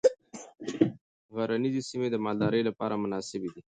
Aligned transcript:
غرنیزې 1.35 1.81
سیمې 1.89 2.07
د 2.11 2.15
مالدارۍ 2.25 2.61
لپاره 2.69 3.01
مناسبې 3.03 3.49
دي. 3.53 3.61